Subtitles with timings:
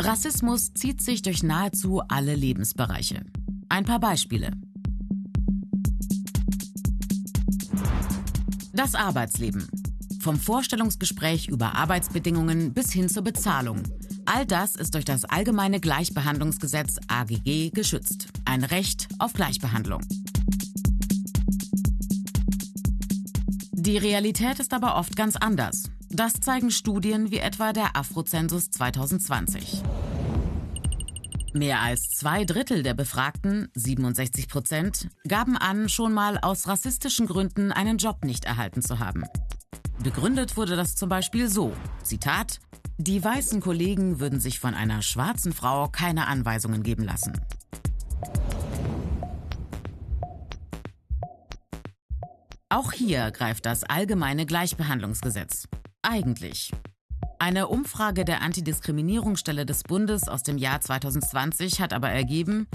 [0.00, 3.22] Rassismus zieht sich durch nahezu alle Lebensbereiche.
[3.68, 4.52] Ein paar Beispiele.
[8.72, 9.68] Das Arbeitsleben.
[10.20, 13.82] Vom Vorstellungsgespräch über Arbeitsbedingungen bis hin zur Bezahlung.
[14.24, 18.28] All das ist durch das Allgemeine Gleichbehandlungsgesetz AGG geschützt.
[18.44, 20.02] Ein Recht auf Gleichbehandlung.
[23.72, 25.84] Die Realität ist aber oft ganz anders.
[26.10, 29.82] Das zeigen Studien wie etwa der Afrozensus 2020.
[31.52, 37.72] Mehr als zwei Drittel der Befragten, 67 Prozent, gaben an, schon mal aus rassistischen Gründen
[37.72, 39.24] einen Job nicht erhalten zu haben.
[40.02, 42.60] Begründet wurde das zum Beispiel so, Zitat,
[42.96, 47.32] die weißen Kollegen würden sich von einer schwarzen Frau keine Anweisungen geben lassen.
[52.70, 55.68] Auch hier greift das allgemeine Gleichbehandlungsgesetz.
[56.02, 56.70] Eigentlich.
[57.40, 62.68] Eine Umfrage der Antidiskriminierungsstelle des Bundes aus dem Jahr 2020 hat aber ergeben,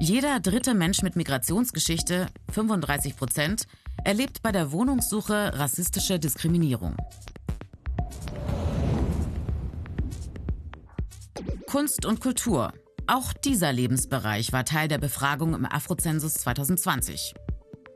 [0.00, 3.66] jeder dritte Mensch mit Migrationsgeschichte, 35 Prozent,
[4.04, 6.96] erlebt bei der Wohnungssuche rassistische Diskriminierung.
[11.66, 12.72] Kunst und Kultur.
[13.06, 17.34] Auch dieser Lebensbereich war Teil der Befragung im Afrozensus 2020.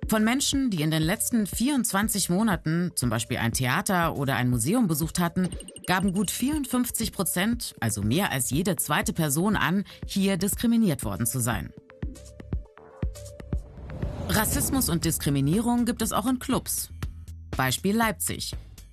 [0.09, 4.89] Von Menschen, die in den letzten 24 Monaten zum Beispiel ein Theater oder ein Museum
[4.89, 5.51] besucht hatten,
[5.87, 11.41] gaben gut 54 Prozent, also mehr als jede zweite Person an, hier diskriminiert worden zu
[11.41, 11.75] sein.
[14.31, 16.89] Rassismus und Diskriminierung gibt es auch in Clubs.
[17.55, 18.53] Beispiel Leipzig.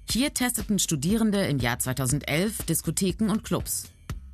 [0.09, 3.85] Hier testeten Studierende im Jahr 2011 Diskotheken und Clubs.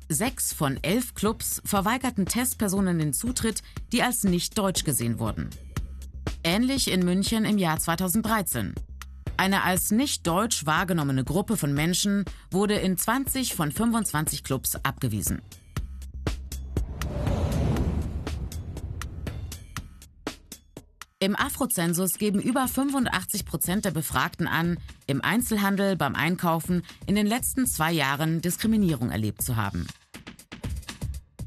[0.08, 5.48] Sechs von elf Clubs verweigerten Testpersonen den Zutritt, die als nicht deutsch gesehen wurden.
[6.54, 8.74] Ähnlich in München im Jahr 2013.
[9.38, 15.40] Eine als nicht deutsch wahrgenommene Gruppe von Menschen wurde in 20 von 25 Clubs abgewiesen.
[21.20, 24.76] Im Afrozensus geben über 85 Prozent der Befragten an,
[25.06, 29.86] im Einzelhandel beim Einkaufen in den letzten zwei Jahren Diskriminierung erlebt zu haben.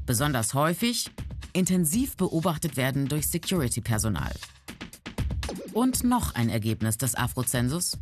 [0.04, 1.08] Besonders häufig
[1.52, 4.32] intensiv beobachtet werden durch Security-Personal.
[5.76, 7.98] Und noch ein Ergebnis des Afrozensus.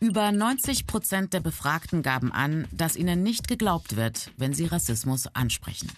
[0.00, 5.28] Über 90 Prozent der Befragten gaben an, dass ihnen nicht geglaubt wird, wenn sie Rassismus
[5.32, 5.88] ansprechen.